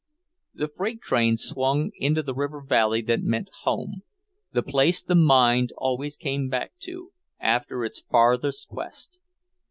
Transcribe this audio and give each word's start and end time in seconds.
The 0.55 0.67
freight 0.67 0.99
train 0.99 1.37
swung 1.37 1.91
into 1.93 2.23
the 2.23 2.33
river 2.33 2.59
valley 2.59 3.03
that 3.03 3.21
meant 3.21 3.51
home, 3.61 4.01
the 4.51 4.63
place 4.63 4.99
the 5.03 5.13
mind 5.13 5.73
always 5.77 6.17
came 6.17 6.49
back 6.49 6.71
to, 6.79 7.11
after 7.39 7.85
its 7.85 8.01
farthest 8.09 8.67
quest. 8.67 9.19